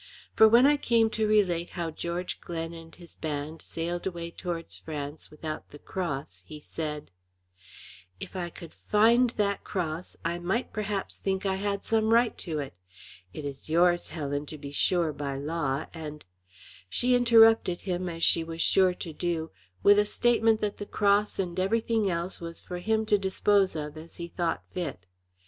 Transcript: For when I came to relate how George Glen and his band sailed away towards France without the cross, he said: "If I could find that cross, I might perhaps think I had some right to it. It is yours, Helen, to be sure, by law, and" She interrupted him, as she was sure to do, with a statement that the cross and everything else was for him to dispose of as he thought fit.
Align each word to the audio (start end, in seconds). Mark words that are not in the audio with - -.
For 0.35 0.47
when 0.49 0.65
I 0.65 0.77
came 0.77 1.11
to 1.11 1.27
relate 1.27 1.69
how 1.77 1.91
George 1.91 2.41
Glen 2.41 2.73
and 2.73 2.95
his 2.95 3.13
band 3.17 3.61
sailed 3.61 4.07
away 4.07 4.31
towards 4.31 4.75
France 4.75 5.29
without 5.29 5.69
the 5.69 5.77
cross, 5.77 6.43
he 6.47 6.59
said: 6.59 7.11
"If 8.19 8.35
I 8.35 8.49
could 8.49 8.73
find 8.73 9.29
that 9.37 9.63
cross, 9.63 10.17
I 10.25 10.39
might 10.39 10.73
perhaps 10.73 11.19
think 11.19 11.45
I 11.45 11.57
had 11.57 11.85
some 11.85 12.09
right 12.11 12.35
to 12.39 12.57
it. 12.57 12.73
It 13.31 13.45
is 13.45 13.69
yours, 13.69 14.07
Helen, 14.07 14.47
to 14.47 14.57
be 14.57 14.71
sure, 14.71 15.13
by 15.13 15.37
law, 15.37 15.85
and" 15.93 16.25
She 16.89 17.13
interrupted 17.13 17.81
him, 17.81 18.09
as 18.09 18.23
she 18.23 18.43
was 18.43 18.59
sure 18.59 18.95
to 18.95 19.13
do, 19.13 19.51
with 19.83 19.99
a 19.99 20.05
statement 20.07 20.61
that 20.61 20.77
the 20.79 20.87
cross 20.87 21.37
and 21.37 21.59
everything 21.59 22.09
else 22.09 22.41
was 22.41 22.59
for 22.59 22.79
him 22.79 23.05
to 23.05 23.19
dispose 23.19 23.75
of 23.75 23.95
as 23.97 24.17
he 24.17 24.27
thought 24.29 24.63
fit. 24.71 25.05